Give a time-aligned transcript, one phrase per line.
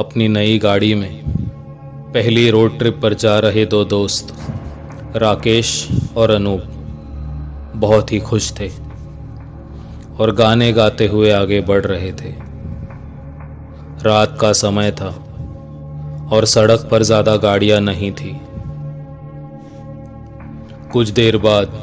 [0.00, 1.22] अपनी नई गाड़ी में।
[2.14, 4.32] पहली रोड ट्रिप पर जा रहे दो दोस्त,
[5.16, 6.62] राकेश और अनूप,
[7.76, 8.68] बहुत ही खुश थे
[10.18, 12.34] और गाने गाते हुए आगे बढ़ रहे थे।
[14.04, 15.08] रात का समय था
[16.32, 18.36] और सड़क पर ज़्यादा गाड़ियाँ नहीं थी।
[20.92, 21.78] कुछ देर बाद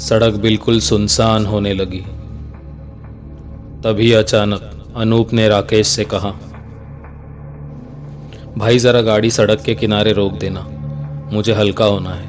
[0.00, 2.04] सड़क बिल्कुल सुनसान होने लगी।
[3.84, 6.34] तभी अचानक अनूप ने राकेश से कहा
[8.58, 10.66] भाई, जरा गाड़ी सड़क के किनारे रोक देना।
[11.32, 12.28] मुझे हल्का होना है।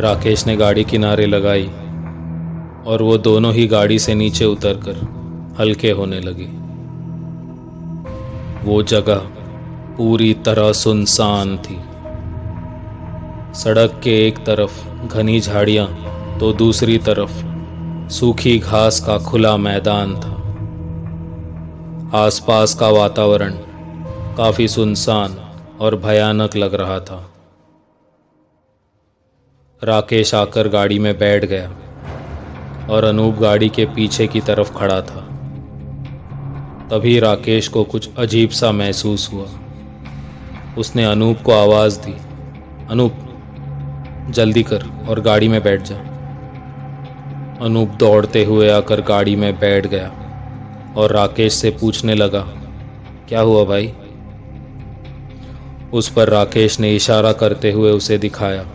[0.00, 1.66] राकेश ने गाड़ी किनारे लगाई
[2.86, 4.96] और वो दोनों ही गाड़ी से नीचे उतरकर
[5.60, 6.46] हल्के होने लगे।
[8.70, 9.18] वो जगह
[9.96, 11.80] पूरी तरह सुनसान थी।
[13.60, 15.88] सड़क के एक तरफ़ घनी झाड़ियाँ
[16.40, 17.44] तो दूसरी तरफ़
[18.10, 20.32] सूखी घास का खुला मैदान था।
[22.18, 23.54] आसपास का वातावरण
[24.36, 25.34] काफ़ी सुनसान
[25.80, 27.32] और भयानक लग रहा था।
[29.82, 31.70] राकेश आकर गाड़ी में बैठ गया
[32.90, 35.20] और अनूप गाड़ी के पीछे की तरफ़ खड़ा था।
[36.90, 39.46] तभी राकेश को कुछ अजीब सा महसूस हुआ।
[40.78, 42.16] उसने अनूप को आवाज़ दी,
[42.90, 43.12] अनूप,
[44.30, 45.96] जल्दी कर और गाड़ी में बैठ जा।
[47.64, 50.08] अनूप दौड़ते हुए आकर गाड़ी में बैठ गया
[50.96, 52.48] और राकेश से पूछने लगा,
[53.28, 53.94] क्या हुआ भाई?
[55.92, 58.66] उस पर राकेश ने इशारा करते हुए उसे दिखाया।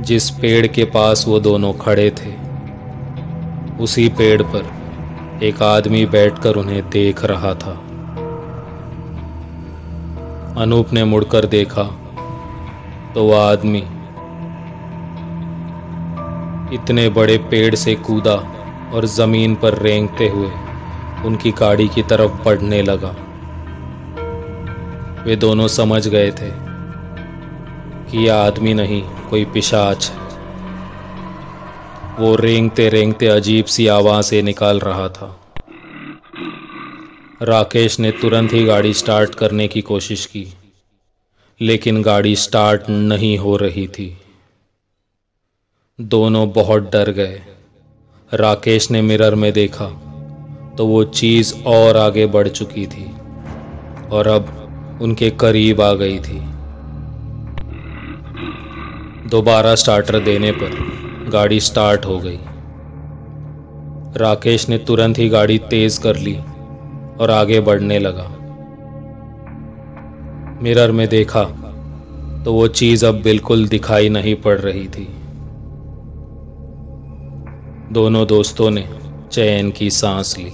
[0.00, 2.34] जिस पेड़ के पास वो दोनों खड़े थे,
[3.82, 7.72] उसी पेड़ पर एक आदमी बैठकर उन्हें देख रहा था।
[10.62, 11.82] अनूप ने मुड़कर देखा
[13.14, 13.84] तो वह आदमी
[16.74, 18.34] इतने बड़े पेड़ से कूदा
[18.94, 20.50] और ज़मीन पर रेंगते हुए
[21.24, 23.14] उनकी गाड़ी की तरफ़ बढ़ने लगा।
[25.28, 26.50] वे दोनों समझ गए थे
[28.04, 30.10] कि यह आदमी नहीं, कोई पिशाच
[32.18, 35.28] वो रेंगते रेंगते अजीब सी आवाज़ से निकाल रहा था।
[37.42, 40.46] राकेश ने तुरंत ही गाड़ी स्टार्ट करने की कोशिश की,
[41.60, 44.08] लेकिन गाड़ी स्टार्ट नहीं हो रही थी।
[45.98, 47.40] दोनों बहुत डर गए।
[48.32, 49.88] राकेश ने मिरर में देखा
[50.78, 53.06] तो वो चीज़ और आगे बढ़ चुकी थी,
[54.10, 54.57] और अब
[55.02, 56.40] उनके करीब आ गई थी।
[59.28, 60.70] दोबारा स्टार्टर देने पर
[61.32, 62.38] गाड़ी स्टार्ट हो गई।
[64.16, 66.36] राकेश ने तुरंत ही गाड़ी तेज कर ली
[67.20, 68.28] और आगे बढ़ने लगा।
[70.62, 71.44] मिरर में देखा
[72.44, 75.08] तो वो चीज़ अब बिल्कुल दिखाई नहीं पड़ रही थी।
[77.92, 78.88] दोनों दोस्तों ने
[79.32, 80.50] चैन की सांस ली।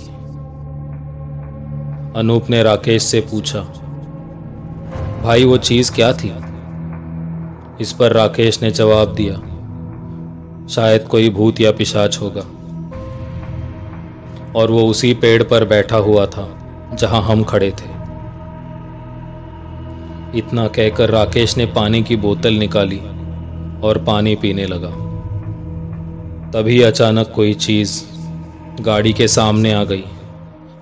[2.16, 3.60] अनूप ने राकेश से पूछा
[5.24, 6.32] भाई, वो चीज़ क्या थी?
[7.80, 9.34] इस पर राकेश ने जवाब दिया,
[10.68, 12.40] शायद कोई भूत या पिशाच होगा।
[14.56, 16.44] और वो उसी पेड़ पर बैठा हुआ था,
[16.94, 17.94] जहाँ हम खड़े थे।
[20.38, 22.98] इतना कहकर राकेश ने पानी की बोतल निकाली
[23.82, 24.90] और पानी पीने लगा।
[26.50, 28.02] तभी अचानक कोई चीज़
[28.80, 30.04] गाड़ी के सामने आ गई।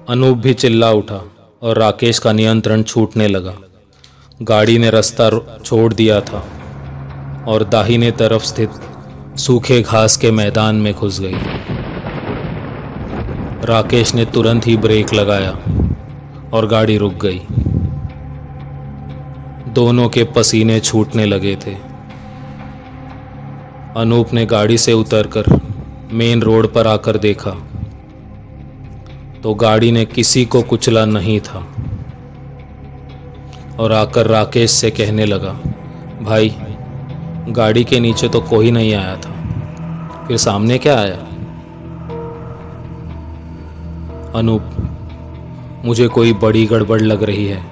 [0.08, 1.24] अनूप भी चिल्ला उठा
[1.62, 3.54] और राकेश का नियंत्रण छूटने लगा।
[4.42, 6.48] गाड़ी ने रास्ता छोड़ दिया था
[7.48, 8.70] और दाहिने तरफ़ स्थित
[9.36, 11.34] सूखे घास के मैदान में घुस गई।
[13.64, 15.58] राकेश ने तुरंत ही ब्रेक लगाया
[16.52, 17.40] और गाड़ी रुक गई।
[19.72, 21.74] दोनों के पसीने छूटने लगे थे।
[23.96, 25.44] अनूप ने गाड़ी से उतरकर
[26.12, 27.50] मेन रोड पर आकर देखा।
[29.42, 31.71] तो गाड़ी ने किसी को कुचला नहीं था।
[33.78, 35.58] और आकर राकेश से कहने लगा,
[36.22, 36.56] भाई,
[37.48, 39.32] गाड़ी के नीचे तो कोई नहीं आया था।
[40.28, 41.16] फिर सामने क्या आया?
[44.34, 44.62] अनूप,
[45.84, 47.62] मुझे कोई बड़ी गड़बड़ लग रही है।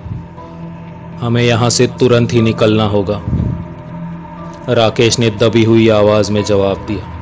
[1.21, 3.23] हमें यहाँ से तुरंत ही निकलना होगा।
[4.69, 7.21] राकेश ने दबी हुई आवाज़ में जवाब दिया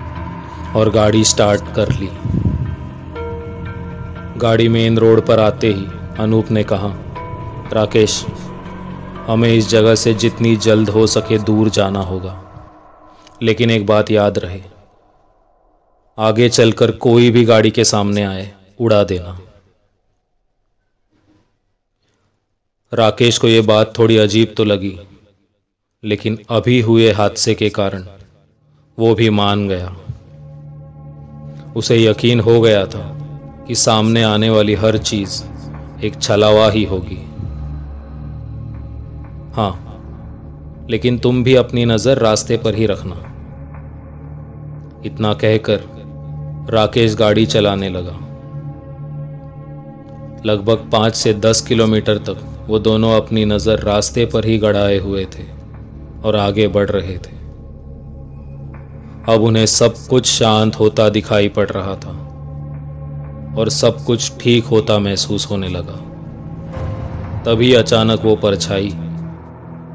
[0.76, 2.10] और गाड़ी स्टार्ट कर ली।
[4.38, 5.86] गाड़ी मेन रोड पर आते ही
[6.19, 6.94] अनूप ने कहा,
[7.72, 8.26] राकेश
[9.28, 12.34] हमें इस जगह से जितनी जल्द हो सके दूर जाना होगा।
[13.42, 14.60] लेकिन एक बात याद रहे,
[16.19, 19.38] आगे चलकर कोई भी गाड़ी के सामने आए, उड़ा देना।
[22.92, 24.98] राकेश को यह बात थोड़ी अजीब तो लगी,
[26.02, 28.06] लेकिन अभी हुए हादसे के कारण
[28.98, 29.96] वो भी मान गया।
[31.76, 33.06] उसे यकीन हो गया था
[33.69, 35.42] कि सामने आने वाली हर चीज़
[36.04, 37.27] एक छलावा ही होगी।
[39.58, 43.14] हाँ लेकिन तुम भी अपनी नज़र रास्ते पर ही रखना।
[45.05, 45.81] इतना कहकर
[46.70, 48.12] राकेश गाड़ी चलाने लगा।
[50.46, 55.25] लगभग पाँच से दस किलोमीटर तक वो दोनों अपनी नज़र रास्ते पर ही गड़ाए हुए
[55.34, 55.44] थे
[56.25, 57.37] और आगे बढ़ रहे थे।
[59.32, 62.14] अब उन्हें सब कुछ शांत होता दिखाई पड़ रहा था
[63.58, 65.99] और सब कुछ ठीक होता महसूस होने लगा।
[67.44, 68.94] तभी अचानक वो परछाई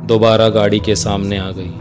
[0.06, 1.72] दोबारा गाड़ी के सामने आ गई।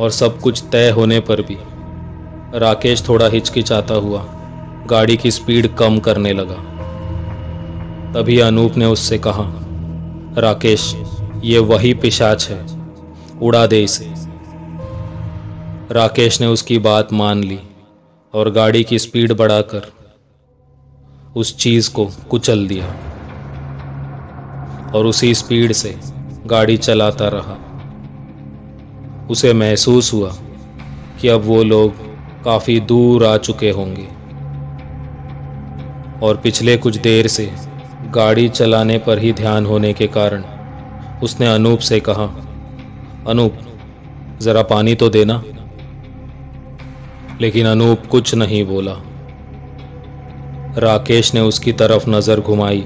[0.00, 1.56] और सब कुछ तय होने पर भी
[2.58, 4.24] राकेश थोड़ा हिचकिचाता हुआ
[4.86, 6.54] गाड़ी की स्पीड कम करने लगा।
[8.12, 9.44] तभी अनूप ने उससे कहा,
[10.38, 10.96] राकेश,
[11.44, 12.66] ये वही पिशाच है,
[13.42, 14.12] उड़ा दे इसे।
[15.90, 17.58] राकेश ने उसकी बात मान ली
[18.34, 19.92] और गाड़ी की स्पीड बढ़ाकर
[21.36, 23.13] उस चीज़ को कुचल दिया।
[24.94, 25.98] और उसी स्पीड से
[26.46, 27.56] गाड़ी चलाता रहा।
[29.30, 30.32] उसे महसूस हुआ
[31.20, 31.92] कि अब वो लोग
[32.44, 34.08] काफ़ी दूर आ चुके होंगे।
[36.26, 37.50] और पिछले कुछ देर से
[38.14, 40.44] गाड़ी चलाने पर ही ध्यान होने के कारण
[41.22, 42.24] उसने अनूप से कहा,
[43.28, 43.54] अनूप,
[44.42, 45.42] जरा पानी तो देना।
[47.40, 48.92] लेकिन अनूप कुछ नहीं बोला।
[50.78, 52.84] राकेश ने उसकी तरफ़ नज़र घुमाई।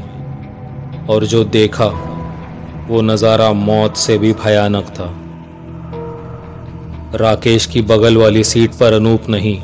[1.09, 1.87] और जो देखा,
[2.89, 5.15] वो नज़ारा मौत से भी भयानक था।
[7.15, 9.63] राकेश की बगल वाली सीट पर अनूप नहीं,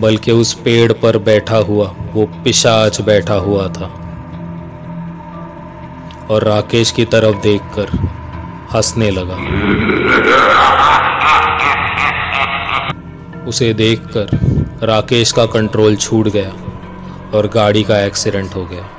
[0.00, 3.94] बल्कि उस पेड़ पर बैठा हुआ, वो पिशाच बैठा हुआ था।
[6.30, 7.88] और राकेश की तरफ़ देखकर
[8.74, 9.36] हंसने लगा।
[13.44, 14.28] उसे देखकर
[14.86, 16.52] राकेश का कंट्रोल छूट गया
[17.34, 18.97] और गाड़ी का एक्सीडेंट हो गया।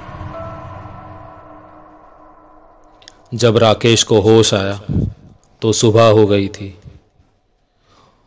[3.32, 4.82] जब राकेश को होश आया
[5.62, 6.78] तो सुबह हो गई थी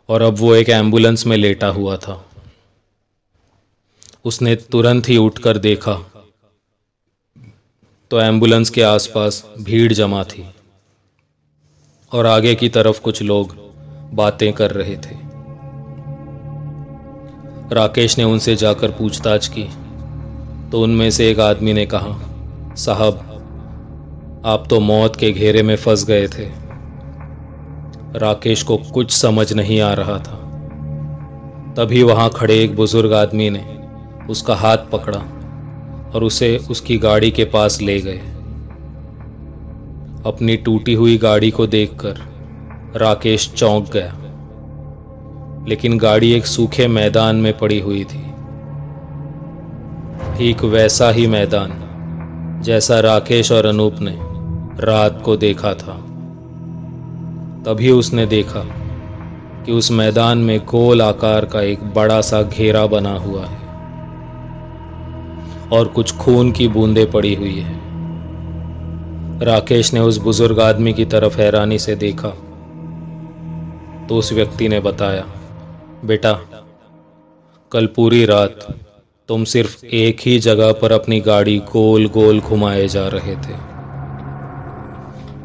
[0.09, 2.25] और अब वो एक एंबुलेंस में लेटा हुआ था।
[4.25, 5.93] उसने तुरंत ही उठकर देखा
[8.11, 10.45] तो एंबुलेंस के आसपास भीड़ जमा थी
[12.11, 13.55] और आगे की तरफ़ कुछ लोग
[14.13, 15.17] बातें कर रहे थे।
[17.75, 19.63] राकेश ने उनसे जाकर पूछताछ की
[20.71, 22.17] तो उनमें से एक आदमी ने कहा,
[22.75, 23.29] साहब
[24.45, 26.45] आप तो मौत के घेरे में फंस गए थे।
[28.19, 30.39] राकेश को कुछ समझ नहीं आ रहा था।
[31.77, 33.63] तभी वहाँ खड़े एक बुज़ुर्ग आदमी ने
[34.29, 35.19] उसका हाथ पकड़ा
[36.15, 38.17] और उसे उसकी गाड़ी के पास ले गए।
[40.25, 42.19] अपनी टूटी हुई गाड़ी को देखकर
[42.95, 44.11] राकेश चौंक गया,
[45.67, 48.21] लेकिन गाड़ी एक सूखे मैदान में पड़ी हुई थी।
[50.35, 51.79] ठीक वैसा ही मैदान,
[52.63, 54.17] जैसा राकेश और अनूप ने
[54.79, 55.93] रात को देखा था।
[57.65, 58.59] तभी उसने देखा
[59.65, 63.61] कि उस मैदान में गोल आकार का एक बड़ा सा घेरा बना हुआ है
[65.69, 67.79] और कुछ खून की बूंदें पड़ी हुई है।
[69.45, 72.29] राकेश ने उस बुज़ुर्ग आदमी की तरफ़ हैरानी से देखा।
[74.09, 75.25] तो उस व्यक्ति ने बताया,
[76.05, 76.39] बेटा,
[77.71, 78.67] कल पूरी रात
[79.27, 83.72] तुम सिर्फ़ एक ही जगह पर अपनी गाड़ी गोल गोल घुमाए जा रहे थे।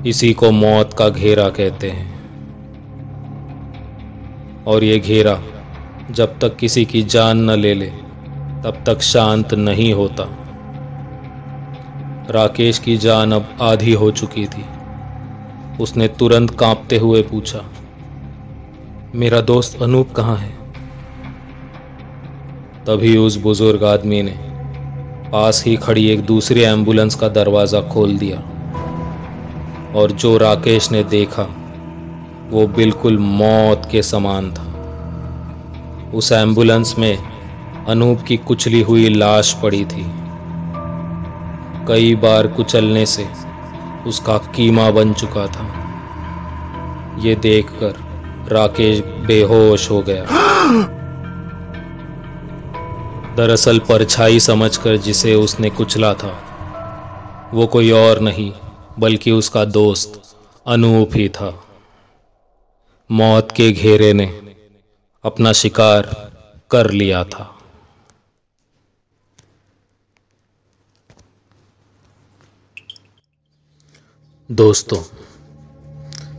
[0.06, 2.16] इसी को मौत का घेरा कहते हैं।
[4.64, 5.38] और ये घेरा
[6.10, 7.86] जब तक किसी की जान न ले ले,
[8.64, 10.24] तब तक शांत नहीं होता।
[12.30, 14.64] राकेश की जान अब आधी हो चुकी थी।
[15.80, 17.64] उसने तुरंत कांपते हुए पूछा,
[19.14, 20.52] मेरा दोस्त अनूप कहाँ है?
[22.86, 24.36] तभी उस बुज़ुर्ग आदमी ने
[25.32, 28.42] पास ही खड़ी एक दूसरी एंबुलेंस का दरवाज़ा खोल दिया।
[29.94, 31.46] और जो राकेश ने देखा,
[32.50, 34.64] वो बिल्कुल मौत के समान था।
[36.14, 37.18] उस एंबुलेंस में
[37.88, 40.04] अनूप की कुचली हुई लाश पड़ी थी।
[41.88, 43.28] कई बार कुचलने से
[44.06, 45.66] उसका कीमा बन चुका था।
[47.18, 47.94] ये देखकर
[48.52, 50.24] राकेश बेहोश हो गया।
[53.36, 56.38] दरअसल परछाई समझकर जिसे उसने कुचला था,
[57.54, 58.52] वो कोई और नहीं
[58.98, 60.22] बल्कि उसका दोस्त
[60.66, 61.50] अनूप ही था।
[63.10, 64.26] मौत के घेरे ने
[65.24, 66.06] अपना शिकार
[66.70, 67.54] कर लिया था।
[74.50, 75.02] दोस्तों,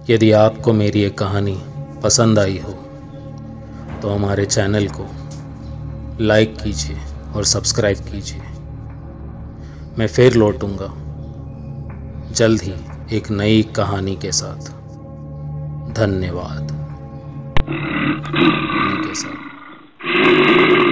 [0.09, 1.57] यदि आपको मेरी ये कहानी
[2.03, 2.71] पसंद आई हो
[4.01, 5.05] तो हमारे चैनल को
[6.23, 6.99] लाइक कीजिए
[7.35, 8.41] और सब्सक्राइब कीजिए।
[9.97, 10.87] मैं फिर लौटूँगा।
[12.39, 12.73] जल्द ही
[13.17, 14.59] एक नई कहानी के साथ।
[15.93, 16.67] धन्यवाद।
[19.07, 20.68] के साथ